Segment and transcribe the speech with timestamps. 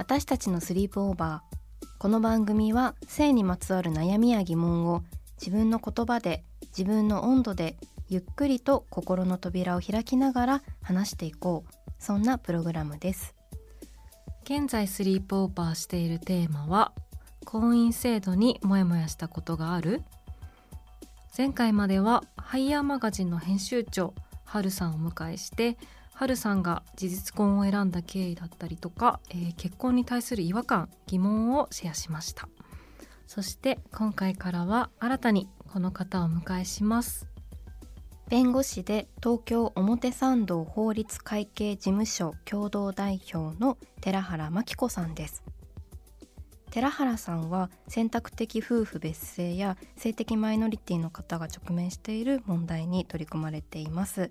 [0.00, 1.86] 私たちのスリープオーバー。
[1.98, 5.02] この番組は性にまつわる悩みや疑問を
[5.38, 7.76] 自分の言葉で自分の温度で
[8.08, 11.90] ゆっくりと心の扉を開きながら話していこう。
[11.98, 13.34] そんなプログラムです。
[14.44, 16.92] 現在スリープオーバーしているテーマは
[17.44, 20.02] 婚姻制度にモヤモヤしたことがある。
[21.36, 24.14] 前回まではハイヤーマガジンの編集長
[24.46, 25.76] はるさんをお迎えして
[26.20, 32.46] はるさんが事実婚を選んだ経緯だったりとか、えー、結婚に対する違和感疑問をシェアしました。
[33.26, 37.26] そして今回からは新たにこの方をお迎えします。
[38.28, 45.42] 弁護士で東京表参道法律会計事務所共同代表の寺原真紀子さんです。
[46.70, 54.30] 寺原さんは選択的夫婦別姓や性的マイノリティの方が直面している問題に取り組まれています。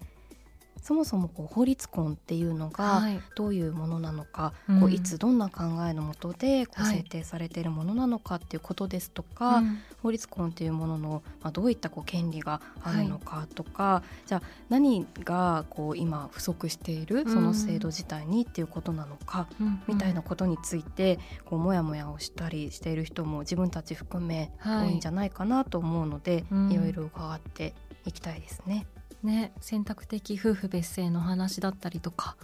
[0.81, 3.03] そもそもこう法律婚っていうのが
[3.35, 9.66] どういうものなのか、はい、こういつどんな考えのもとでこう制定されているものなのかっていうことですとか、はい、
[10.01, 27.73] 法律婚っていうものの、まあ、どういったこう権利があるのかとか、はい、じゃあ何がこう今不足しているその制度自体にっていうことなのか、うん、みたいなことについてこうもやもやをしたりしている人も自分たち含め多いんじゃないかなと思うので、いろいろ伺って
[28.06, 28.85] いきたいですね。
[29.24, 32.38] ね、選択的夫婦別姓の話だったりとか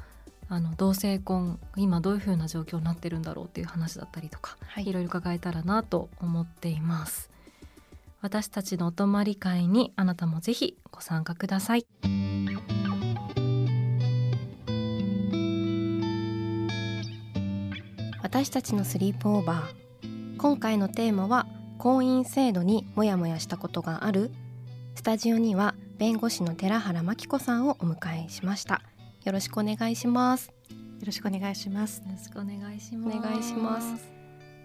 [0.50, 7.31] あの同性婚今どういうふうな状況になってるんだろうっていう話だったりとか、はい、いろいろ伺えたらなと思っています。
[8.22, 11.85] 私たちのお泊まり会にあなたもぜひご参加ください。
[18.22, 20.38] 私たちのスリープオーバー。
[20.38, 21.47] 今回のテーマは
[21.78, 24.31] 婚姻制度にモヤモヤしたことがある。
[24.96, 28.81] スタジオには弁護士の寺原真紀子さんをお迎えしました。
[29.23, 30.51] よろしくお願いします。
[30.69, 32.01] よろしくお願いします。
[32.01, 33.17] よろしくお願いします。
[33.17, 34.11] お願いします。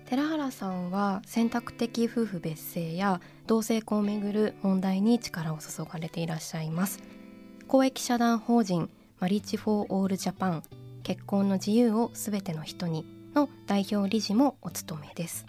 [0.07, 6.99] 寺原さんは選択的夫婦別姓や同性婚をめぐる問題に力を注がれていらっしゃいます。
[7.69, 8.91] 公益社団法人
[9.21, 10.65] Marriage For All Japan
[11.05, 15.47] 結婚の自由をすべての人にの代表理事もお務めです。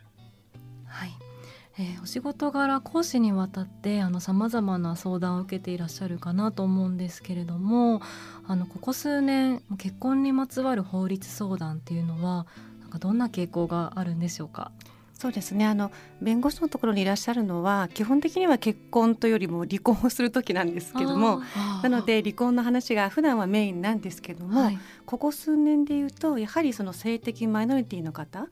[0.86, 1.31] はい
[1.78, 8.02] えー、お仕事柄公私にわたってさまざまな相談を受けていらっしゃるかなと思うんですけれども
[8.46, 12.46] あのここ数年結婚にまつわる法律相談っていうのは
[12.82, 14.72] なんかどんな傾向があるんでしょうか？
[15.22, 15.68] そうですね。
[15.68, 21.44] あの弁護士のところにいらっしゃるのは基本的には結婚というよりも離婚をする時なんですけども
[21.84, 28.48] なので離婚の話が普段はメインなんですけども、はい、ここ数年でいうとやはりその性的マイノリティの方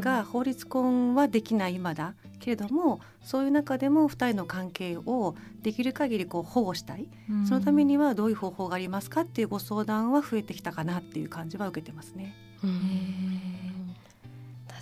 [0.00, 7.06] が法律婚はできない今だ、けれどもそういう中でも2人の関係をできる限りこう保護したい、
[7.46, 12.34] そのためにはどういう方法がありますかっていうご相談は増えてきたかなっていう感じは受けてますね。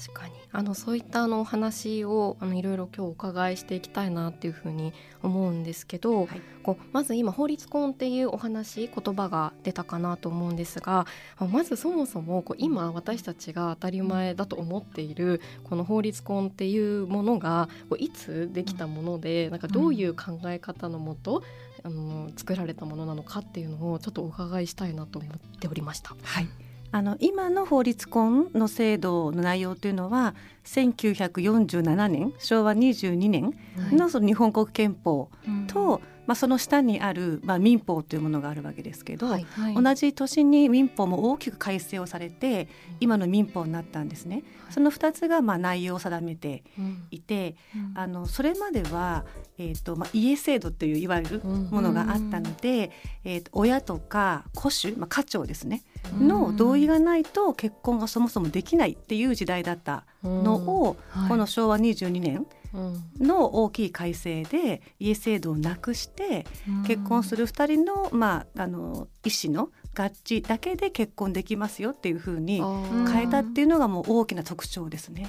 [0.02, 0.32] 確かに。
[0.50, 4.92] あのそういったあのお話をあのいろいろ今日お伺いしていきたいなっていうふうに
[5.22, 11.06] 思うんですけど、はい、こうまず今法律婚っていうお話言葉が出たかなと思うんですが
[11.38, 21.42] まずそもそもこう今私たちが当たり前だと思っているこの法律婚っていうものがこういつできたものでなんかどういう考え方のもと、
[21.84, 26.14] あの作られたものなのかっていうのをちょっとお伺いしたいなと思っておりました。
[26.22, 30.34] はいあの今の法律婚の制度の内容というのは
[30.64, 33.54] 1947年昭和22年
[33.92, 35.30] のその日本国憲法
[35.68, 42.68] とまあ、その下にある、まあ、民法というものがあるわけですけど、はい同じ年に民法も大きく改正をされて
[43.00, 44.44] 今の民法になったんですね。
[44.70, 47.04] その2つがまあ内容を定めてうん。
[47.10, 47.92] いてうん。
[47.98, 49.24] あのそれまでは、
[49.58, 52.90] えーとまあ、家制度といういわゆるものがあったので、
[53.24, 55.82] えーと親とか戸主、まあ、家長ですね
[56.20, 61.28] の同意がないと結婚がそもそもできないっていう時代だったのを、はい。
[61.28, 62.46] この昭和22年うん
[63.20, 66.46] の大きい改正で家制度をなくして
[66.86, 72.62] 結婚する2人の,、まあ、あの意思の合致だけで結婚できますよっていうふうに
[73.12, 75.28] 変えたっていうのがもう大きな特徴ですね。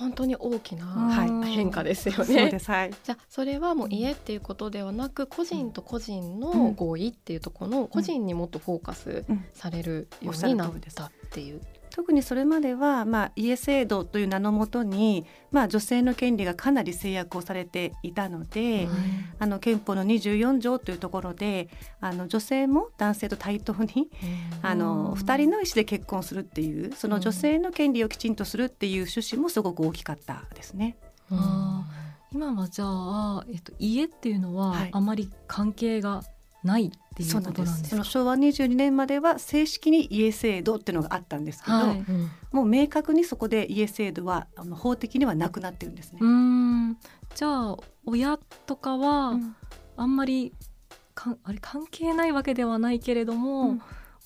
[0.00, 1.50] 本当に大きなはい。
[1.50, 2.58] 変化ですよね。
[2.64, 2.90] はい。
[3.04, 9.44] じゃあそれはもう家っていうことではなく個人と個人の合意っていうところの個人にもっとフォーカスうん。
[9.52, 11.60] されるようになったっていう。
[12.00, 18.88] 特にそれまでは、まあ、家制度という名のもとに、まあ、女性の権利がかなり制約をされていたので、
[19.38, 21.68] あの憲法の24条というところで
[22.00, 24.10] あの女性も男性と対等に
[24.62, 25.20] あのうん。
[25.20, 30.96] 2人の意思で結婚するっていうその女性の権利をきちんとするっていう趣旨もすごく大きかったですね。
[31.30, 31.84] あ
[32.32, 34.88] 今はじゃあ、えっと、家っていうのははい。
[34.90, 36.22] あまり関係が
[36.64, 36.90] ない
[37.22, 37.82] っていうそうことなんです。
[37.84, 41.98] かその昭和22年までは正式に家制度っていうのがあったんですけど、はい。
[41.98, 42.30] うん。
[42.52, 46.18] もう明確にそこで家制度はあの法的にはなくなってるんですね。
[46.20, 46.26] う。
[46.26, 46.96] ん。
[47.34, 47.76] じゃあ
[48.06, 49.56] 親とかはうん。
[49.96, 50.54] あんまり
[51.14, 53.82] かあれ関係ないわけではないけれども、うん。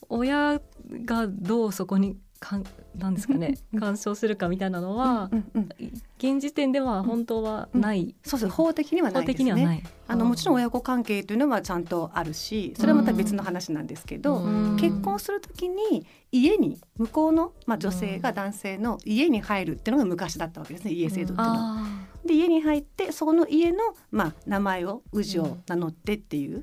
[0.08, 0.60] 親
[1.04, 2.64] がどうそこにかん
[2.98, 3.80] なんですかねうん。
[3.80, 5.68] 干渉するかみたいなのは、うんうん
[6.16, 9.44] 現時点では本当はない、そうです法的にはな法いですね。
[9.44, 9.82] 的にはない。
[10.06, 14.76] あのもちろん親子関係というのはちゃんとあるしそれはまた別の話なんですけど、うん。
[14.76, 21.58] 結婚する時に家に向こうの、まあ、女性が男性の家に入るっていうのが昔だったわけですね家制度っていうのは。
[21.58, 23.78] あで家に入ってそこの家の、
[24.10, 26.62] まあ、名前を氏を名乗ってっていう、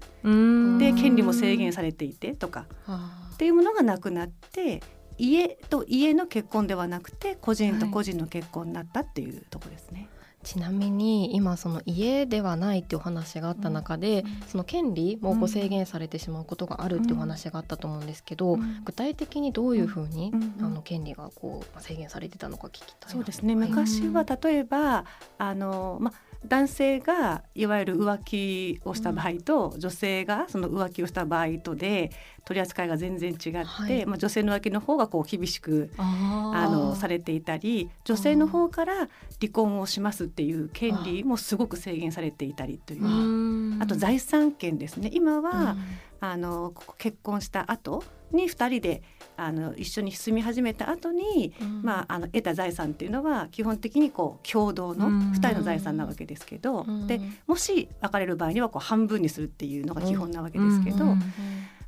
[0.80, 3.30] で権利も制限されていてとかあ。
[3.34, 4.82] っていうものがなくなって
[5.22, 10.10] 家と家の結婚ではなくて個人と個人の結婚になったっていうところですね。
[10.44, 18.82] ちなみに今その家ではないっていうお話があった中で、その権利もこう制限されてしまうことがあるっていうお話があったと思うんですけど、うん。
[18.84, 23.56] 具体的にどういうふうに、あの権利がこう制限されてたのか聞きたいなそうですね。
[23.56, 25.06] はい昔は例えば
[25.38, 26.12] あの、ま、
[26.48, 32.12] 男性がいわゆる浮気をした場合と、女性がその浮気をした場合とで
[32.46, 34.06] 取り扱いが全然違って、はい。
[34.06, 38.94] まあ、女性の浮気の方がこう厳しくあのされていたり女性の方から
[39.40, 45.10] 離婚をしますっていう権利もすごく制限されていたりというあと財産権ですね。
[45.14, 45.78] 今は、うん。
[46.24, 49.02] あの結婚した後に2人で
[49.38, 51.82] あの一緒に住み始めた後に、うん。
[51.82, 55.32] まあ、あの得た財産っていうのは基本的にこう共同のうん。
[55.32, 57.08] 2人の財産なわけですけど、うん。
[57.08, 61.12] でもし別れる場合にはこう半分にするっていうのが基本なわけですけど、うん。
[61.12, 61.22] うん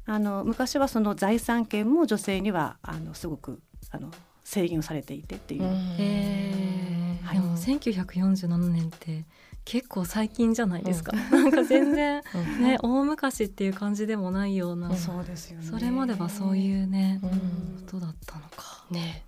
[0.06, 3.62] あの昔はその財産権も女性にはあのすごく
[3.92, 4.12] あの
[4.44, 5.64] 制限をされていてっていう。
[5.64, 7.24] へー。
[7.24, 7.36] はい。
[7.36, 9.24] でも1947年って
[9.66, 12.64] 結構最近じゃないですか、なんか全然 うん。
[12.64, 15.66] ね大昔っていう感じでもないような、うんそうですよね。
[15.66, 17.30] それまではそういうね、うん。
[17.30, 17.38] こ
[17.92, 18.86] とだったのか。
[18.92, 19.26] ね。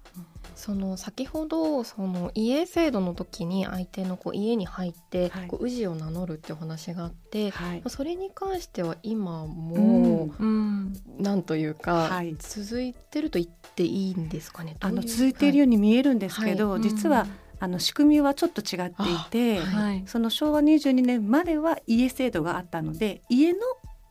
[0.56, 5.48] その先ほどその家制度の時に相手のこう家に入ってはい。
[5.48, 7.84] こう氏を名乗るっていうお話があって、はい。
[7.88, 10.46] それに関しては今も、うん。
[10.46, 12.36] うん、なんというか、はい。
[12.40, 14.76] 続いてると言っていいんですかね。
[14.80, 16.82] あの続いているように、に見えるんですけど、はい。
[16.82, 17.28] 実は、
[17.60, 23.60] あの仕組みはちょっと違っていて、はい、その昭和22年までは家制度があったので家の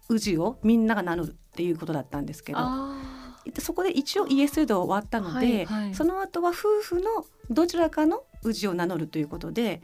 [0.08, 2.58] 氏をみんなが名乗るっていうことだったんですけど
[3.58, 5.94] そこで一応家制度は終わったので、はいはい。
[5.94, 9.82] その後は夫婦のどちらかの氏を名乗るということで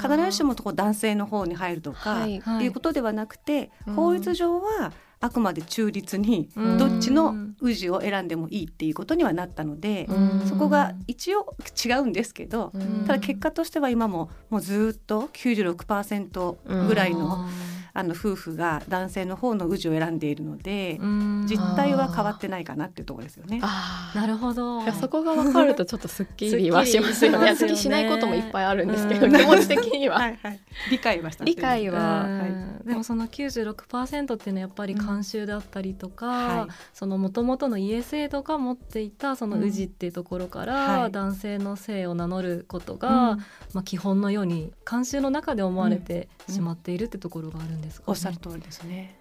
[0.00, 2.36] 必ずしも男性の方に入るとか、はい。
[2.36, 3.94] い、うことではなくて、うん。
[3.94, 4.92] 法律上は
[5.22, 6.78] あくまで中立にうん。
[6.78, 10.46] どっちの氏を選んでもいいっていうことにはなったので、うん。
[10.46, 13.04] そこが一応違うんですけど、うん。
[13.06, 17.46] ただ結果としては今ももうずっと96%ぐらいの,、
[17.94, 21.46] あの夫婦が男性の方の氏を選んでいるので、うん。
[21.46, 23.60] 実態は変わってないかなっていうところですよね。
[23.62, 24.18] あー。
[24.18, 24.82] なるほど。
[24.82, 27.36] いやそこが分かるとちょっとすっきりはしますよね。
[27.36, 27.56] すっきりしますよね。
[27.56, 30.18] すっきりしないこともいっぱいあるんですけど、う ん気持ち的には。
[30.18, 31.44] はいはい、理解はした。
[31.44, 32.24] っていう理解は。
[32.24, 32.38] うん。
[32.38, 32.88] はい。
[32.88, 36.72] でもその96%っていうのはやっぱり慣習だったりとか、はい。
[36.94, 41.12] その元々の家制度が持っていたその氏っていうところから、はい。
[41.12, 43.38] 男性の姓を名乗ることが、うん。
[43.74, 49.16] まあ、基本のように慣習の中で思われてしまっているってところがあるんですか、ねおっしゃる通りですね。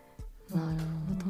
[0.50, 1.26] なるほど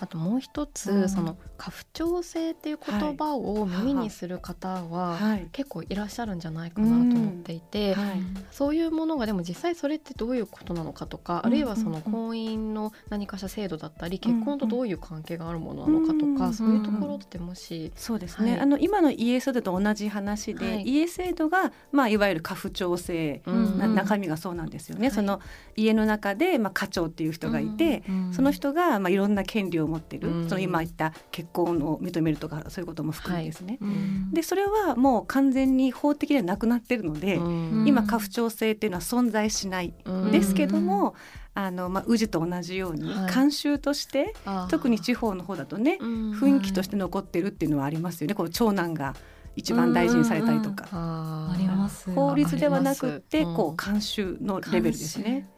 [0.00, 5.18] あともう一つ、うん、その家父長制っていう言葉を耳にする方は、
[5.52, 23.42] 結構いらっしゃるんじゃないかなと思っていて、はい、そういうものがでも実際それってどういうことなのかとか、あるいはその婚姻の何かしら制度だったり、結婚とどういう関係があるものなのかとか、そういうところってもし、そうですね、あの今の家制度と同じ話で、家制度が、まあ、いわゆる家父長制、
[23.94, 25.10] 中身がそうなんですよね。
[25.10, 25.40] その
[25.76, 33.78] 家の中で、まあ、家長っていう人がいて、その人が、まあ、いろんな権利を持ってる、その今言った結婚を認めるとかそういうことも含めですね。
[34.32, 37.36] でそれはもう完全に法的にはなくなってるので、
[37.86, 39.94] 今家父長制っていうのは存在しない。
[40.30, 41.14] ですけども、
[41.54, 48.34] あのまあ、宇治と同じように慣習として、はい、特に地方の方だとね、雰囲気として残ってるっていうのはありますよね。
[48.34, 49.14] こう長男が
[49.56, 55.48] 一番大事にされたりとか、あります法律ではなくてこう慣習のレベルですね。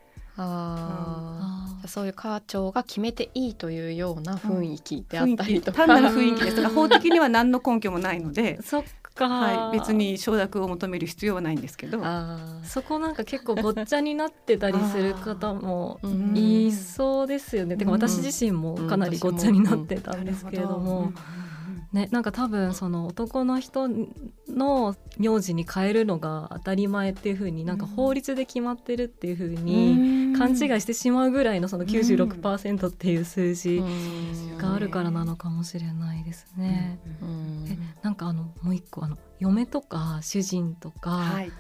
[0.43, 6.63] ああ、そういう課長が決めていいというような雰囲気であったりとか、単なる雰囲気です。
[6.63, 12.03] が法的には何の根拠もないので そっか、はい、別に承諾を求める必要はないんですけど。
[12.63, 16.01] そこなんか結構ごっちゃになってたりする方も
[16.35, 17.77] いそうですよね。
[17.77, 21.13] てか私自身もかなりごっちゃになってたんですけれども。
[21.93, 23.89] ね、なんか多分その男の人
[24.49, 33.83] の名字に変えるのが当たり前っていうふうになんか法律で決まってるっていうふうに勘違いしてしまうぐらいのその96%っていう数字
[34.57, 37.01] があるからなのかもしれないですね。
[37.67, 41.51] えなんかあのもう一個あの嫁とか主人とか、はい、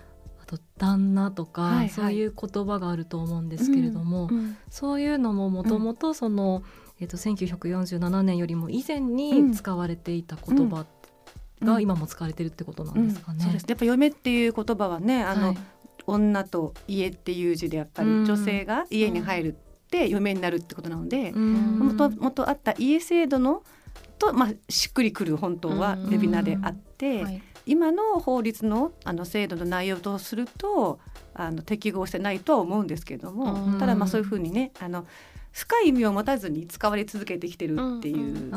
[0.41, 10.87] あと旦那とか、はいはい、そういう言葉があると思うんですけれども、うんうん、そういうのももともとその、うんえーと、1947年よりも以前に使われていた言葉
[11.62, 13.42] が今も使われてるってことなんですかね。
[13.45, 13.66] そうです。
[13.69, 15.59] やっぱ嫁っていう言葉はねあの、はい、
[16.07, 19.57] 女と家っていう字でやっぱり女性が家に入るっ
[19.90, 23.62] て嫁になるってことなのでもともとあった家制度の
[24.19, 31.00] と、まあ、しっくりくる本当はレビナであって、はい、今の法律のあの制度の内容とすると
[31.35, 35.07] あの適合してないとは思うんですけれどもただまあそういうふうにねあの
[35.52, 38.50] 深い意味を持たずに使われ続けてきてるっていう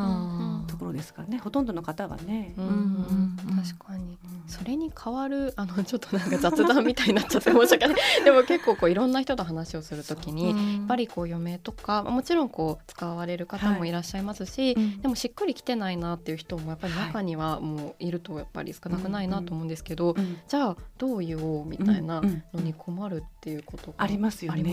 [0.74, 2.54] ところですかね、ほとんどの方はね。
[2.58, 7.96] うんうん、確かに、それに代わるあのちょっとなんか雑談みたいになっちゃって申し訳ない。
[8.26, 20.16] でも結構こういろんな人と話をするときに、やっぱりこう余命とかもちろんこう使われる方もいらっしゃいますし、はい、でもしっくりきてないなっていう人もやっぱり中にはもういるとやっぱり少なくないなと思うんですけど、
[20.48, 24.64] じゃあどう言おうみたいなのに困るっていうことがありますよね。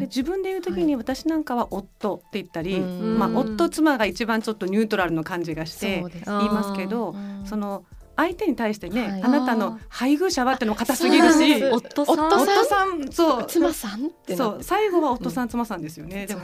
[0.00, 7.14] で自分で言う時に私なんかは夫って言ったり、まあ、夫妻が一番ちょっとニュートラルの感じがして言いますけど
[7.44, 7.84] その
[8.16, 13.46] 相手に対してね、はい、あなたの配偶者はってのも硬すぎるし夫さん夫さんそう。
[13.46, 14.58] 妻さんそう。
[14.62, 16.26] 最後は夫さん、妻さんですよね。
[16.26, 16.42] でも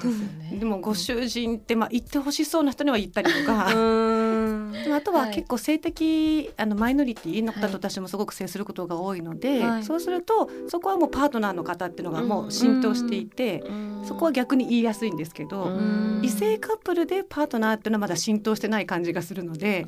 [0.58, 3.68] でもご主人ってまあ言ってほしそうな人には言ったりとか。
[4.72, 13.62] でもあとは結構性的、あのマイノリティの方と私もすごく接することが多いので、はい、そうするとそこはもうパートナーの方っていうのがもう浸透していて
[14.04, 15.70] そこは逆に言いやすいんですけど
[16.22, 19.84] 異性カップルでパートナーっていうのはまだ浸透してない感じがするので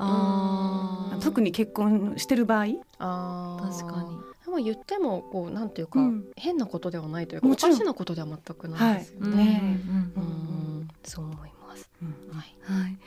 [1.21, 2.65] 特に結婚してる場合？
[2.97, 4.17] あ確かに。
[4.45, 9.43] でも言ってもこうなんていうか、うん、変なことではないというかおかしなことでは全くないですよね。
[9.43, 11.89] はい、うん、そう思います、
[12.31, 12.99] はい、はい、今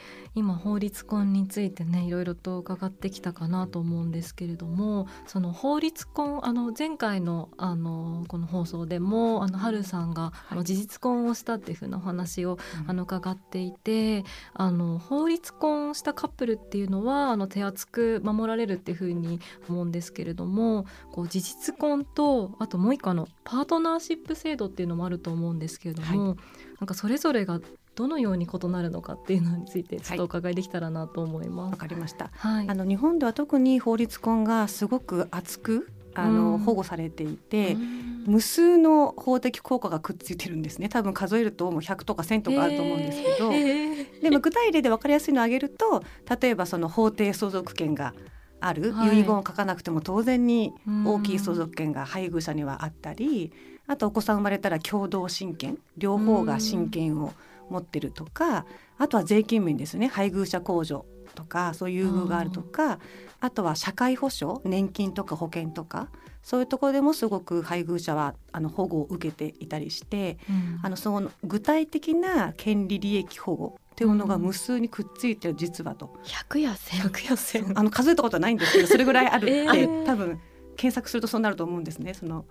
[0.78, 26.36] 法律婚についてねいろいろと伺ってきたかなと思うんですけれどもその法律婚あの前回のあのこの放送でもあの春さんが、あの事実婚をしたっていうふうなお話を、あの伺っていてあの法律婚したカップルっていうのはあの手厚く守られるっていうふうに思うんですけれどもこう事実婚とあともう一個のパートナーシップ制度っていうのもあると思うんですけれども、はい、
[26.78, 27.60] なんかそれぞれが
[27.98, 31.58] どのように異なるのかっていうのについてちょっとお伺いできたらなと思います。
[31.58, 40.88] わ、はい、かりました、はい、あの日本では特に法律婚がすごく厚くあの、うん、保護されていて、うん、無数の法的効果がくっついてるんですね。
[40.88, 46.04] 多分数えるともう100とか1000とかあると思うんですけど、えー、でも具体例で分かりやすいのを挙げると
[46.40, 48.14] 例えばその法定相続権が
[48.60, 50.72] ある、はい、遺言を書かなくても当然に
[51.04, 53.52] 大きい相続権が配偶者にはあったり、
[53.88, 55.78] あとお子さん生まれたら共同親権。
[55.96, 57.32] 両方が親権を
[57.70, 58.66] 持ってるとか
[58.98, 60.08] あとは税金面ですね。
[60.08, 62.98] 配偶者控除とかそういう優遇があるとか
[63.40, 66.08] あとは社会保障年金とか保険とか
[66.42, 76.16] そういうところでもすごく配偶者はあの保護を受けていたりして、うん、あのその具体的な権利利益保護っていうのが無数にくっついてる実はと。
[76.24, 80.40] 100や1000や1000あの数えたことはないんですけどそれぐらいあるって、 えー、多分
[80.76, 82.14] 検索するとそうなると思うんですね。
[82.14, 82.46] その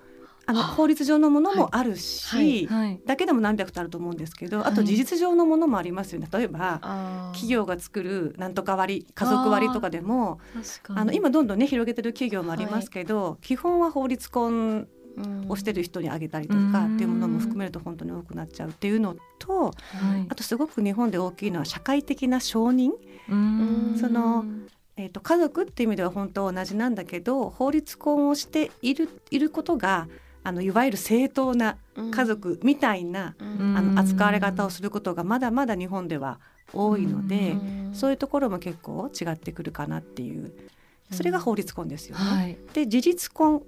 [0.50, 2.66] あの法律上のものもあるし、はい。
[2.68, 3.01] はい。
[3.06, 6.27] だけでも何百とあると思うんですけど、あとはい事実上のものもありますよね。
[6.32, 6.80] 例えば
[7.34, 10.39] 企業が作るなんとか割家族割とかでも
[10.96, 14.88] あの今どんどんね広げてる企業もありますけど、基本は法律婚
[15.18, 15.46] うん。
[15.50, 19.74] をしてる人にあげたりとかっていうものも含めると本当に多くなっちゃうっていうのとはい。
[20.30, 22.92] あとすごく日本で大きいのは社会的な承認、
[24.00, 24.46] その
[24.96, 30.08] えー、と家族っていう意味では本当同じなんだけど法律婚をしているいることが
[30.48, 31.75] あのいわゆる正当な
[32.12, 33.77] 家族みたいな、うん。
[33.77, 36.39] あの扱われ方をすることがまだまだ日本では
[36.74, 37.56] 多いので、う
[37.89, 37.92] ん。
[37.94, 40.54] そういうところも結構違ってくるかなっていう。
[41.12, 42.24] それが法律婚ですよね。
[42.24, 42.58] はい。
[42.74, 43.62] で事実婚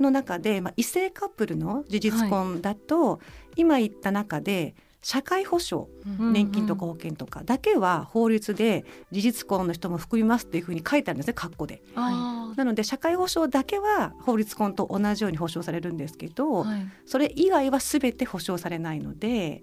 [0.00, 3.20] の中で、まあ、異性カップルの事実婚だと、
[3.56, 11.82] 今言った中で社会保障うん年金とか保険とかだけは法律で事実婚の人も含みますっていうふうに書いてあるんですね括弧で。
[11.96, 16.86] あなので社会保障だけは法律婚と同じように保障されるんですけど、ーはい。
[17.06, 19.62] それ以外は全て保障されないので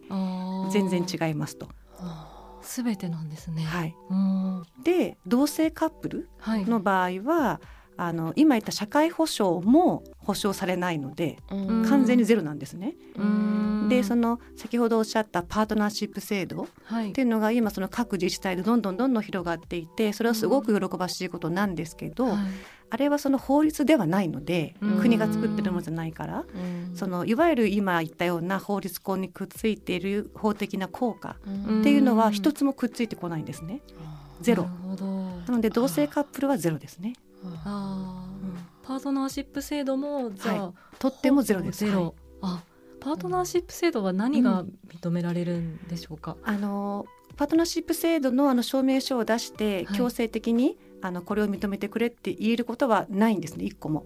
[0.71, 1.69] 全然違いますと。
[2.61, 3.63] すべてなんですね。
[3.63, 4.63] はい、うん。
[4.83, 6.65] で同性カップルはい。
[6.65, 7.61] の場合は
[8.01, 11.85] あの今言った社会保障も保障されないのでうん。
[11.85, 12.95] 完全にゼロなんですね。
[13.89, 17.09] でその先ほどおっしゃったパートナーシップ制度はい。
[17.09, 22.35] っていうのが今その各自治体でどんどんどんどん広がっていてそれはすごく喜ばしいことなんですけど、はい。
[22.91, 24.99] あれはその法律ではないのでうん。
[24.99, 26.95] 国が作ってるものじゃないからうん。
[26.95, 31.81] そのいわゆる今言ったような法律婚にくっついている法的な効果うん。
[31.81, 33.81] っていうのは一つもくっついてこないんですね。
[34.39, 34.63] ゼロ。
[35.47, 37.13] なので同性カップルはゼロですね。
[37.65, 38.45] あー。
[38.45, 38.57] うん。
[38.83, 41.85] パートナーシップ制度もじゃあ、とってもゼロです。
[41.85, 42.13] ゼロ、はい。
[42.41, 42.63] あ
[42.99, 47.05] パートナーシップ制度は何が認められるんでしょうか、あの
[47.37, 49.97] パートナーシップ制度のあの証明書を出してはい。
[49.97, 54.05] 強制的に、あのこれを認めてくれって言えることはないんですね一個も。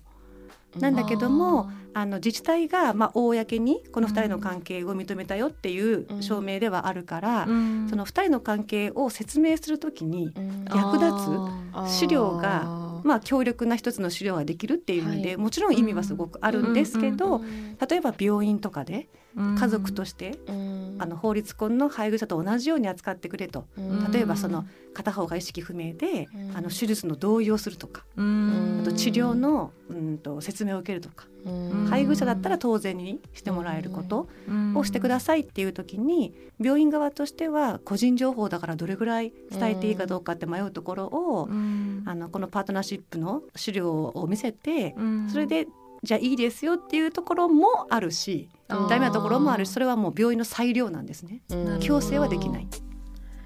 [0.80, 7.88] なんだけどもあの自治体がまあ公にこの2人の関係を認めたよっていう証明ではあるから、うん。
[7.90, 10.66] その2人の関係を説明するときに、うん。
[10.66, 11.30] 役立つ
[11.74, 15.38] あ資料がまあ、強力な一つの資料ができるっていう意味で、はい。
[15.38, 20.96] もちろん意味はすごくあるんですけど、うん例えば病院とかでー家族として、うん。
[21.00, 23.66] あの法律婚の配偶者と同じように扱ってくれと。
[23.78, 24.12] うん。
[24.12, 26.58] 例えばその片方が意識不明で、うん。
[26.58, 28.80] あの手術の同意をするとか、うん。
[28.82, 31.88] あと治療のうんと説明を受けるとか、うん。
[31.90, 34.78] 配偶者だったら当然にしてもらえることうん。
[34.78, 42.04] をしてくださいっていう時に病院側としては個人情報だからどれぐらい伝えていいかどうかって迷うところを、うん。
[42.06, 45.30] あのこのパートナーシップの資料を見せて、うん。
[45.30, 45.68] それで
[46.04, 51.42] じゃあいいですよっていうところもあるしダメなところもあるしそれはもう病院の裁量なんですね。
[51.50, 51.80] うん。
[51.80, 52.68] 強制はできない。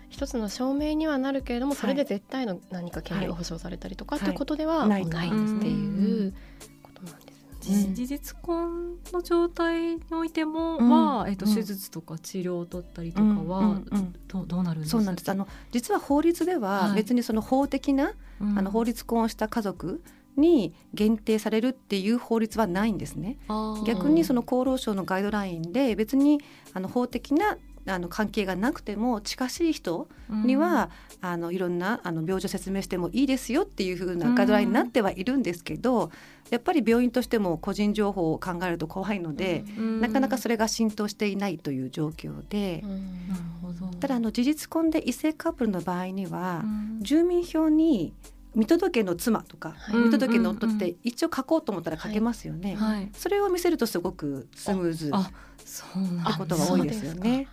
[0.09, 1.75] 一つの証明にはなるけれども、い。
[1.75, 4.21] それで絶対の何か権利が保障されたりとかはい。
[4.21, 6.33] っていうことではないっていう
[6.81, 10.89] ことなんです事実婚の状態においてもうん。
[10.89, 11.53] は、えっとうん。
[11.53, 14.15] 手術とか治療を取ったりとかは、うんうんうん。
[14.27, 15.29] どうどうなるんですそうなんです。
[15.29, 16.95] あの実は法律でははい。
[16.95, 18.57] 別にその法的な、うん。
[18.57, 20.01] あの法律婚をした家族
[20.37, 23.37] に限定されるっていう法律はないんですね。
[23.85, 26.39] 逆にその厚労省のガイドラインで別に
[26.73, 27.57] あの法的な
[27.89, 30.89] あの関係がなくても近しい人には、
[31.21, 36.11] あのいろんなあの病状説明してもいいですよっていう風なガイドラインになってはいるんですけど、
[36.49, 40.01] やっぱり病院としても個人情報を考えると怖いので、うん。
[40.01, 42.83] なかなかそれが浸透していないという状況で、
[44.01, 46.99] ただあの事実婚で異性カップルの場合には、うん。
[47.01, 48.13] 住民票に
[48.57, 49.97] 見届けの妻とか、はい。
[49.97, 52.75] 見届けの夫っうんうんて一応書こうと思ったら書けますよね。
[52.75, 53.09] はい。
[53.13, 55.09] それを見せるとすごくスムーズ。
[55.13, 55.29] あ
[55.63, 57.47] そうなんってことが多いですよね。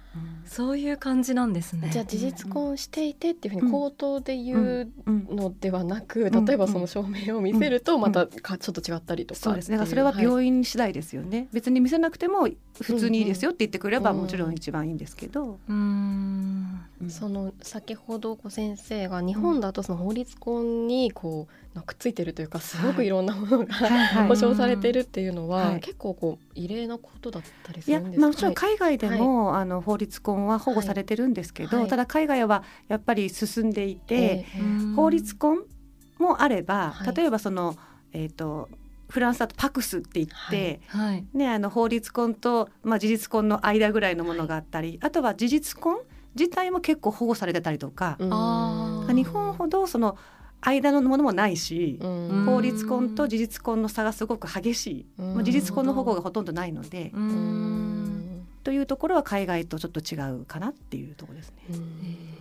[0.46, 1.90] そういう感じなんですね。
[1.92, 6.44] じゃあ事実婚していてっていうふうに口頭で言ううんのではなく、うん。
[6.44, 9.84] 例えばその証明を見せるとまたかちょっと違ったりとかそうですね。
[9.84, 11.48] それははい病院次第ですよね。
[11.52, 12.48] 別に見せなくても
[12.80, 15.58] 普通にいいですよって言ってくればうんもちろん一番いいんですけど。
[15.68, 16.80] うーん。
[17.08, 23.08] その先ほどご先生が日本だとその法律婚にこうくっついてるというかすごくい。
[23.08, 25.80] ろんなものが、はい 保障されてるっていうのは、はい。
[25.80, 31.88] 結構こう異例なことだったりすいやるんですか、まあ、もちろん海外でも、あの法律婚は保護されてるんですけど、はい。
[31.88, 34.94] ただ海外はやっぱり進んでいて、ええ。
[34.94, 35.64] 法律婚
[36.18, 37.14] もあれば、はい。
[37.14, 37.76] 例えばその、
[38.12, 38.68] えー、と
[39.08, 41.24] フランスだとパクスって言って、はい。
[41.34, 45.98] ね、あの法律婚と、まあ、事実婚の間ぐらいのものがあったり、あとは事実婚
[46.36, 50.16] 自体も結構保護されてたりとか、日本ほどその
[50.64, 52.44] 間のものもないし、うん。
[52.46, 55.34] 法律婚と事実婚の差がすごく激しい、うん。
[55.34, 57.12] まあ、事実婚の保護がほとんどないので、
[58.62, 61.56] というところは海外とちょっと違うかなっていうところですね。
[61.70, 62.34] うん。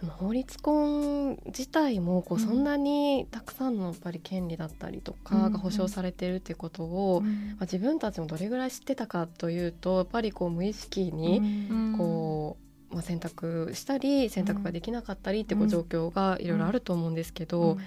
[0.00, 17.78] でも法律婚自体もこうそんなにたくさんのやっぱり権利だったりとかが保障されてるっていうことを、まあ、自分たちもどれぐらい知ってたかというとやっぱりこう無意識にこう、まあ、選択したり選択ができなかったりってこう状況がいろいろあると思うんですけど。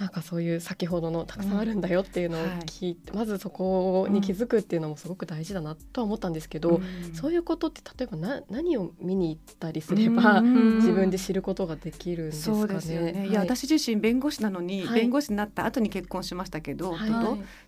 [0.00, 3.18] なんかそういう先ほどのたくさんあるんだよっていうのを聞いて、うん。
[3.18, 12.58] はい、まずそこに気づくっていうのもすごく大事だなとは思ったんですけど、うん、そういうことって例えばな何を見に行ったりすれば、自分で知ることができるんですかね？
[12.60, 17.10] そうですよね、はい、いや私自身弁護士なのに、はい、弁護士になった後に結婚しましたけど、はい、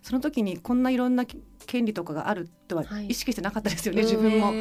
[0.01, 1.25] その時にこんないろんな
[1.67, 4.51] 権利とかがあるとは意識してなかったですよね、自分も。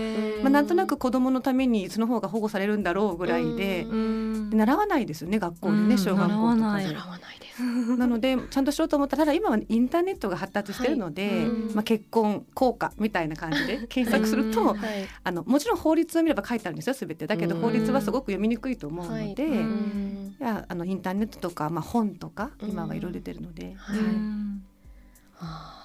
[0.42, 6.84] まあ、なんとなく子供のためにその方が保護されるんだろうぐらいで習わないですよね学校でね小学校とかで。
[6.88, 7.41] 習わない
[7.98, 11.46] なのでちゃんとしようと思ったらただ今はインターネットが発達してるので、はい。
[11.74, 14.78] まあ、結婚効果みたいな感じで検索すると、はい、
[15.22, 17.26] あのもちろん法律を見れば書いてあるんですよ全て。
[17.26, 20.42] だけど法律はすごく読みにくいと思うので、い。
[20.42, 23.74] やあのインターネットとか、まあ、本とか今はいろいろ出てるので。
[23.76, 24.71] はい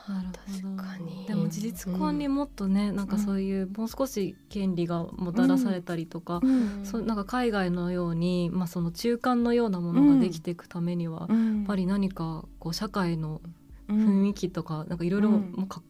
[0.08, 1.28] なるほど。
[1.28, 13.42] でも事実婚にもっとね、うん、なんかそういうもう少し権利がもたらされたりとか、うん、そうなんか海外のように、まあ、その中間のようなものができていくためには、うん、やっぱり何かこう社会の
[13.90, 15.42] 雰囲気とかなんかいろいろ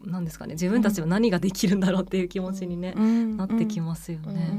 [0.03, 4.51] なんですかね自分たちは何ができるんだろうっていう気持ちにね、なってきますよね。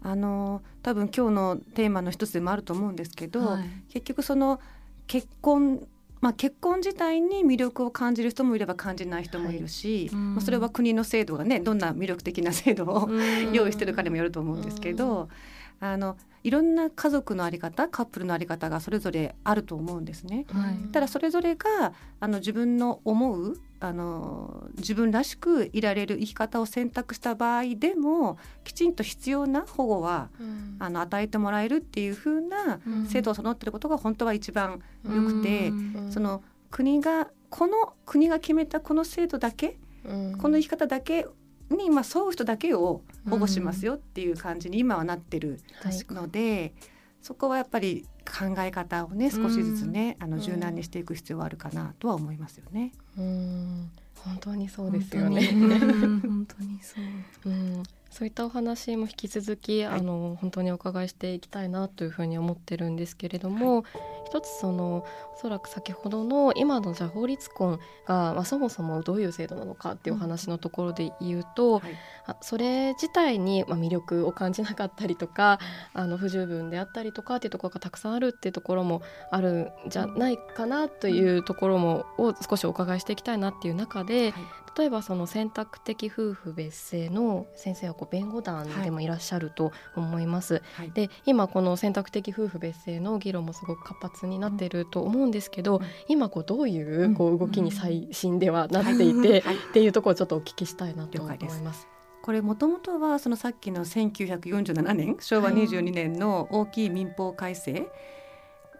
[0.00, 4.60] あの多分今日のテーマの一つでもあると思うんですけど、はい、結局その
[5.08, 5.86] 結婚
[6.20, 13.08] まあ、結婚自体に魅力を感じる人もいれば感じない人もいるし、はい、まあ、それは国の制度がねどんな魅力的な制度を
[13.52, 15.28] 用意してるかにもよると思うんですけど
[15.80, 20.46] あのいろんな家族の在り方カップルの在り方がそれぞれあると思うんですね。
[20.48, 35.72] はい、ただそれぞれがあの自分の思うあの自分らしくいられる生き方を選択した場合でもきちんと必要な保護は、うん、あの与えてもらえるっていう風な制度を備ってることが本当は一番よくて、う
[36.08, 41.26] ん、その国がこの国が決めたこの制度だけ、うん、この生き方だけ
[41.70, 45.60] に、まあ、沿う人だけを保護しますよっていう感じに今はなってる
[46.10, 46.74] ので、
[47.22, 52.92] そこはやっぱり考え方をね少しずつね、あの柔軟にしていく必要はあるかなとは思いますよね。
[53.16, 53.90] うん。
[54.24, 55.46] 本当にそうですよね。
[55.46, 56.80] 本当に。
[56.82, 57.50] そう。
[57.50, 57.82] うん。
[58.10, 63.84] そういったお話も引き続き、はい、あの本当にお伺いしていきたいなというふうに思ってるんですけれども、はい、
[64.28, 71.96] 一つそのおそらく先ほどの今のじゃ法律婚が、まあ、そもそもどういう制度なのかっていうお話のところで言うと、うんはい、
[72.42, 75.58] それ自体に、まあ、魅力を感じなかったりとか
[75.94, 84.34] あの不十分であったりとかっていうところがたくさんあるっていうところもあるんじゃないかなというところもを少しお伺いしていきたいなっていう中で、
[84.78, 90.62] 例えばその選択的夫婦別姓の先生はこう弁護団でもいらっしゃると思います。
[90.74, 101.86] はい、で今この選択的夫婦別姓の議論もすごく活発になっていると思うんですけど、うん、今こうどういうこう動きに最新ではなっていて、っていうところをちょっとお聞きしたいなと思います。
[102.22, 107.86] これもともとはそのさっきの1947年昭和22年の大きい民法改正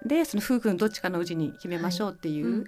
[0.05, 2.65] でその夫婦のどっちかのうちに決めましょうっていう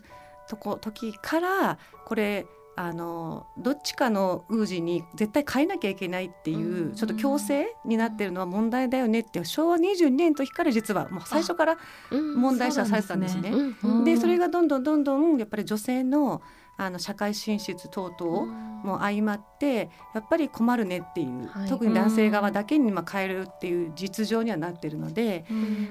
[0.49, 2.47] とこ、時からこれ
[2.83, 11.79] あのどっちかの宮司に絶対変えなきゃいけないっていうちょっと強制になってるのは問題だよねって昭和22年の時から実はもう最初から
[12.11, 13.53] 問題視はされてたんですね。
[14.07, 16.41] でそれがどんどんどんどんやっぱり女性の
[16.81, 18.47] あの社会進出等々
[18.83, 25.45] も相まってやっぱり困るねっていう、はい、特に男性側だけにまあ変えるっていう実情にはなってるので、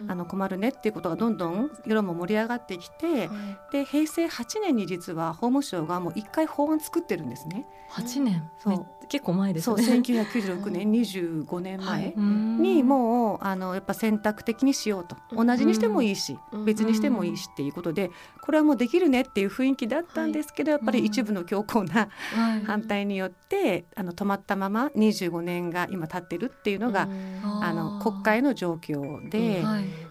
[0.08, 3.36] あの困るねっていうことがどんどん世論も盛り上がってきて、は
[3.70, 7.68] い、で平成8年に実は法務省がもう一回法案作ってるんですね。
[7.92, 8.50] 8年？
[8.58, 9.84] そう結構前ですね。
[9.84, 15.18] そう1996年25年前にもうあのやっぱ選択的にしようと。
[15.32, 22.10] 同じにしてもいいし別にしてもいいしっていうことでこれはもうできるねっていう雰囲気だったんですけどやっぱり一部の強硬な
[22.66, 27.08] 反対によってあの止まったまま25年が今経ってるっていうのが
[27.62, 29.64] あの国会の状況で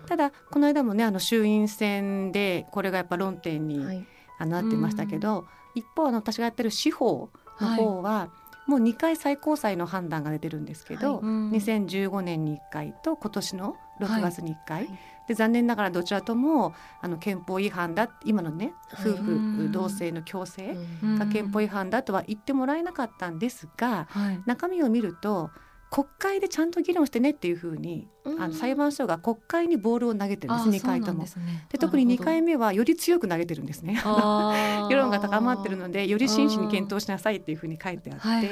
[0.06, 4.06] ただこの間もねあの衆院選でこれがやっぱ論点に
[4.38, 7.30] なってましたけど一方あの私がやってる司法
[7.60, 8.30] の方は、
[8.68, 25.50] もう2回最高裁の判断が出てるんですけど、はい、2015年に1回と今年の6月に1回、はい、で残念ながらどちらともあの憲法違反だ今のね夫婦同姓の強制が憲法違反だとは言ってもらえなかったんですが、はい、中身を見ると
[25.90, 31.24] 国会でちゃんと議論してねっていうふうに、ん、あの裁判所が国会にボールを投げてるんです2回とも。
[31.24, 34.00] で、ね、特に2回目はより強く投げてるんですね。
[34.90, 38.48] 世論が高まってるのでより真摯に検討しなさいっていうふうに書いてあって。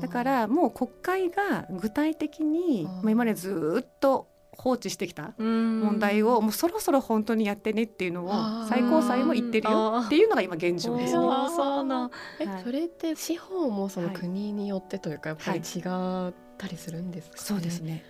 [0.00, 11.20] だからもう国会が具体的に、まあ、今までずっと放置してきた問題をもうそろそろ本当にやってねっていうのを最高裁も言ってるよっていうのが今現状ですね。
[11.56, 17.38] そうなえ、はい、それって司法もその国によってというかやっぱり違ったりするんですか、ね？
[17.38, 18.04] はい、そうですね。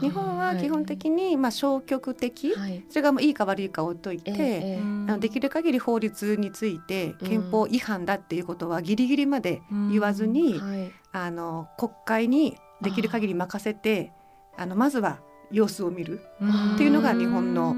[0.00, 14.12] 日本は基本的にまあ消極的、はい、それがもういいか悪いか置いといて、えー、あのできる限り法律について憲法違反だっていうことはギリギリまで言わずに、はい、あの国会にできる限り任せて
[14.56, 15.20] あのまずは
[15.50, 16.20] 様子を見る
[16.74, 17.74] っていうのが日本の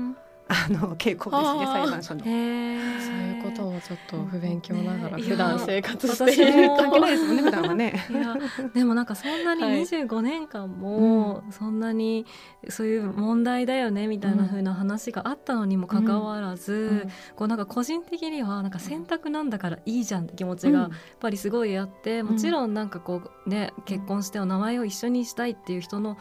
[0.52, 2.20] あの傾向ですね裁判所の。
[2.22, 6.68] そういうことをちょっと不勉強ながら普段生活している。
[6.76, 8.06] 関係ないですもんね普段はね。
[8.74, 12.26] でもなんかそんなに25年間もそんなに
[12.68, 26.18] そういう問題だよねみたいな風な話があったのにもかかわらず、こうなんか個人的にはなんか選択なんだからいいじゃんって気持ちがやっぱりすごいあってもちろんなんかこうね結婚してお名前を一緒にしたいっていう人の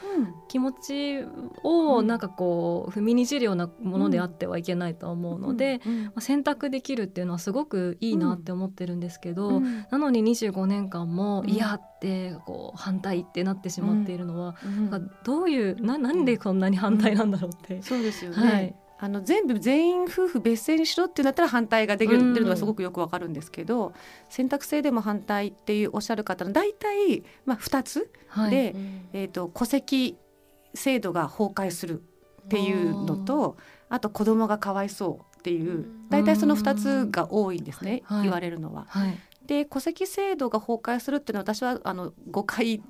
[0.47, 1.25] 気持ち
[1.63, 14.55] をなんかこう踏みにじるようなものであってはいけないと思うので、うんうん、まあ、選択できるっていうのはすごくいいなって思ってるんですけど、うん、なのに25年間も嫌ってこう反対ってなってしまっているのは、
[15.23, 17.81] どういうななんでこんなに反対なんだろうって。
[17.81, 18.75] そうですよね、はい。
[19.03, 23.93] あの全部全員夫婦別姓にしろっていうんだったら反対ができるっていうのはすごくよくわかるんですけど、うん、
[24.29, 30.17] 選択制でも反対っていうおっしゃる方の大体、まあ、2つで、はい、えーと戸籍
[30.73, 32.01] 制度が崩壊する
[32.45, 33.57] っていうのと
[33.91, 38.85] あと子供がかわいそうっていう大体その2つが多いんですね、言われるのは。
[38.87, 42.81] はい、で戸籍制度が崩壊するっていうのは私はあの誤解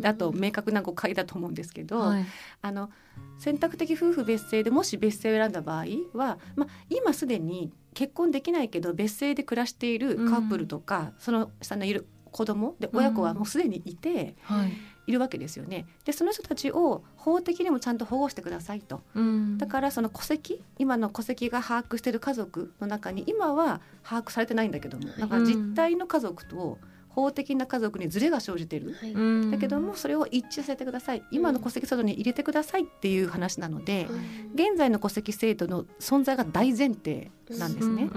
[0.00, 2.24] だと明確な誤解だと思うんですけど、はい、
[2.62, 2.90] あの
[3.38, 14.72] 選択的夫婦別姓でもし別姓を選んだ場合は、まあ、今すでに結婚できないけど別姓で暮らしているカップルとか、うん、その下にいる子供で親子はもうすでにいて、うんはい、
[15.06, 15.86] いるわけですよね。
[16.04, 19.02] でその人たちを法的にもちゃんと保護してくださいと。
[19.14, 26.78] うん、だからその戸籍今の戸籍が把握している家族の中に今は把握されてないんだけどもなんか実態の家族と、
[27.16, 31.22] 法的な家族にズレが生じてる、はい、だけどもそれを一致させてください。
[31.30, 34.06] 今の戸籍制度に入れてくださいっていう話なので、
[34.54, 38.10] 現在の戸籍制度の存在が大前提なんですね。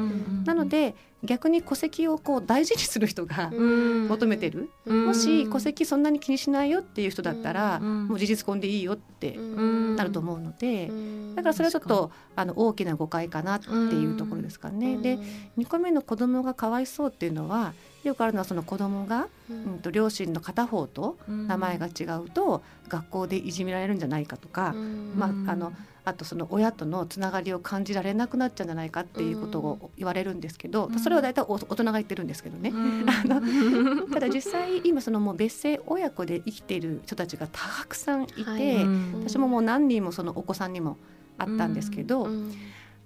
[0.46, 10.90] なので逆に戸籍をこう大事にする人が求めてる、もし戸籍そんなに気にしないよっていう人だったら、もう事実婚でいいよってなると思うので、
[11.36, 14.98] だからそれはちょっとあの大きな誤解かなっていうところですかね。
[14.98, 15.18] で
[15.58, 24.74] 2個目の子供がかわいそうっていうのはよくあるのはその子供が、うんと両親の片方と名前が違うと学校でいじめられるんじゃないかとか、
[25.16, 25.72] まああの
[26.06, 32.74] あとその親とのつながりを感じられなくなっちゃうんじゃないかっていうことを言われるんですけど、それは大体大人が言ってるんですけどね。
[33.08, 38.88] あのただ実際今そのもう別姓親子で生きている人たちがたくさんいて、はい、
[39.24, 40.98] 私ももう何人もそのお子さんにも
[41.38, 42.28] あったんですけど、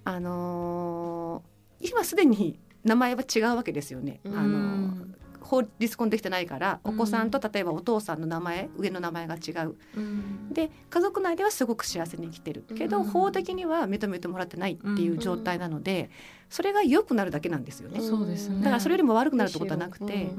[0.05, 4.19] あのー、今すでに名前は違うわけですよね。
[4.25, 4.93] あの
[5.43, 12.63] 法律婚できてないからお子さんと例えばお父さんの名前上の名前が違う、うん、で家族内ではすごく幸せに生きてる。
[12.75, 16.09] けど、うん、法的には認めてもらってないっていう状態なので、
[16.49, 17.99] それが良くなるだけなんですよね。
[18.49, 18.63] ね。
[18.63, 20.29] だからそれよりも悪くなるってことはなくて、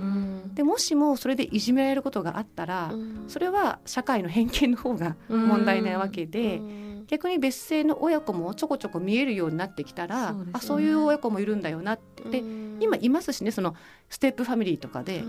[0.54, 2.92] でもしもそれでいじめられることがあったら、
[3.28, 6.60] それは社会の偏見の方が問題なわけで。
[7.08, 12.24] 逆に別姓の親子もちょこちょこ見えるようになってきたらそう、ね,、あそういう親子もいるんだよなって。
[12.24, 12.42] で
[12.80, 13.76] 今いますしねその
[14.08, 15.22] ステップファミリーとかで、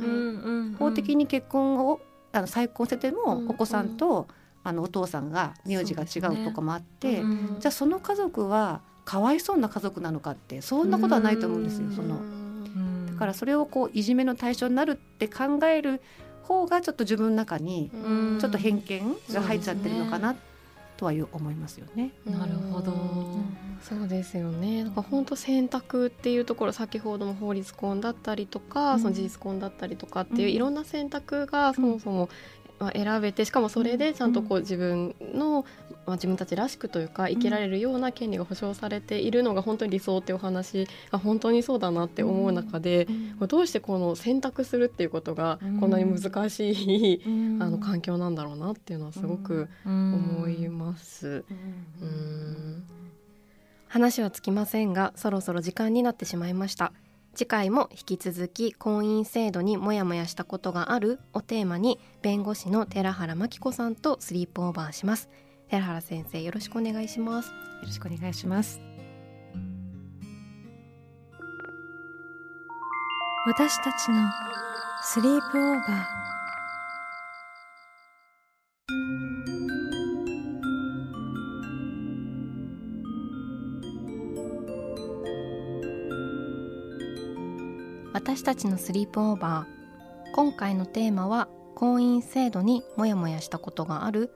[0.79, 1.99] 法的に結婚を
[2.31, 4.27] あの再婚しててもお子さんと、
[4.63, 11.91] あのお父さんが名字が違うとかもあって、ね、じゃあその家族はかわいそうな家族なのかってそんなことはないと思うんですよ。
[11.91, 12.19] その。
[13.05, 16.01] だからそれをこういじめの対象になるって考える
[16.43, 17.89] 方がちょっと自分の中に
[18.39, 20.35] ちょっと偏見が入っちゃってるのかな
[20.97, 22.12] とは思いますよね。
[22.25, 22.93] なるほど、
[23.81, 24.84] そうですよね。
[24.84, 32.29] なんか本当選択っていうところ、先ほどの法律婚だったりとか、うん、その事実婚だったりとかっていういろんな選択がそもそも
[32.79, 35.65] まあ、選べてしかもそれでちゃんとこう自分の、
[36.05, 43.07] まあ、自分たちらしくというか生きられるような権利が保障されているのが本当に理想っていうお話が本当にそうだなって思う中で、
[43.47, 47.21] どうしてこの選択するっていうことがこんなに難しい、
[47.59, 51.45] あの環境なんだろうなっていうのはすごく思います。
[52.01, 52.83] うん。
[53.88, 56.91] 話はつきませんがそろそろ時間になってしまいました。
[57.35, 65.29] 次回も引き続き婚姻制度にモヤモヤしたことがあるをテーマに弁護士の寺原真紀子さんとスリープオーバーします。
[65.67, 67.49] 寺原先生よろしくお願いします。
[67.49, 68.79] よろしくお願いします。
[73.45, 74.31] 私たちの
[75.03, 76.44] スリープオーバー
[88.25, 90.31] 私たちのスリープオーバー。
[90.33, 94.31] 今回のテーマは婚姻制度にモヤモヤしたことがある。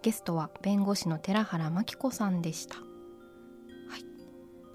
[0.00, 2.76] ゲストは弁護士の寺原真紀子さんでした。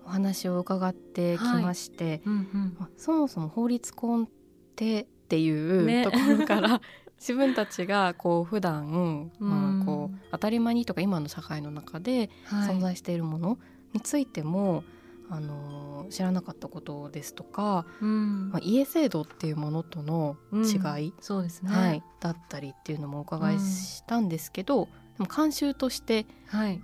[0.05, 2.33] お話を伺ってきまして、はいうん。
[2.33, 4.27] うん、そもそも法律婚っ
[4.75, 6.81] てっていうところから、ね、
[7.17, 13.57] 自分たちがこう普段、まあこう当たり前にとか今の社会の中で存在しているもの
[13.93, 14.83] についても、はい、
[15.29, 24.85] あの知らなかったことですとか、うん、まあ、家制度っていうものとの違い、うん、そうですね、はい、だったりっていうのもお伺いしたんですけど、
[25.17, 26.25] でも慣習として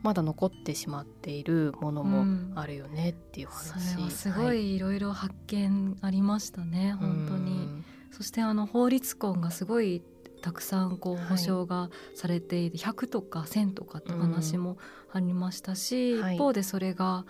[0.03, 4.79] まだ残ってしまっているものもあるよねっていう話、うん、すごいい。
[4.79, 7.83] ろいろ発見ありましたね、はい、本当に。
[8.11, 10.01] そしてあの法律婚がすごい
[10.41, 14.77] たくさんこう保障がされていて、はい、100とか1000とかって話も
[15.11, 17.25] ありましたし、うん、一方でそれが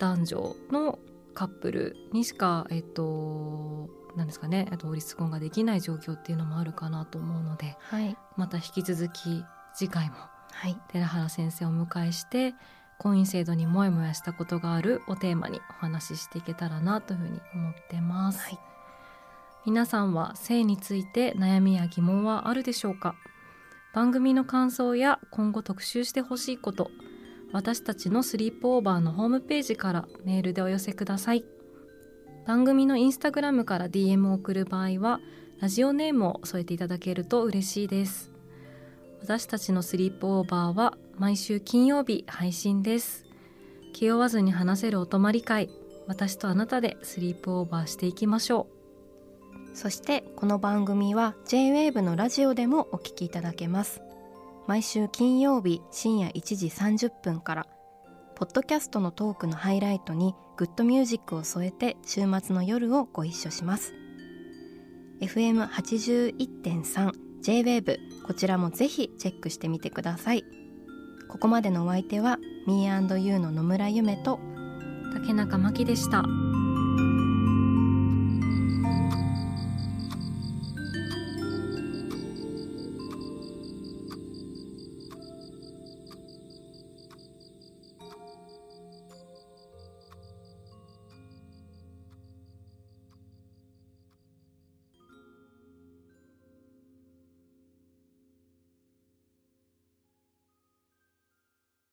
[0.00, 0.98] 男女の
[1.34, 10.16] カップルにしかえっとなんですかね法律婚ができない状況っていうのもあるかなと思うので、はい、また引き続き次回も
[10.88, 12.54] 寺原先生をお迎えして
[12.98, 18.58] 婚姻制度にモヤモヤしたことがあるをテーマにお話ししていけたらなというふうに思ってます、はい、
[19.64, 23.14] 皆さんは性について悩みや疑問はあるでしょうか？
[23.94, 26.90] 番組の感想や今後特集してほしいこと
[27.52, 31.44] 私たちのスリープオーバーのホームページからメールでお寄せください。
[32.46, 35.20] 番組のインスタグラムから DM を送る場合は
[35.60, 38.30] ラジオネームを添えていただけると嬉しいです。
[39.20, 43.26] 私たちのスリープオーバーは毎週金曜日配信です。
[43.92, 45.68] 気負わずに話せるお泊まり会
[46.06, 48.68] 私とあなたでスリープオーバーしていきましょ
[49.74, 49.76] う。
[49.76, 54.02] そしてこの番組は JWAVE のラジオでもお聞きいただけます。
[54.70, 57.66] 毎週金曜日深夜1時30分から
[58.36, 63.92] ポッドキャストのトークのハイライトにグッドミュージックを添えて週末の夜をご一緒します
[65.22, 70.44] FM81.3 J-WAVE こちらもぜひチェックしてみてください
[71.28, 74.38] ここまでのお相手は Me&You の野村夢と
[75.12, 76.22] 竹中真希でした。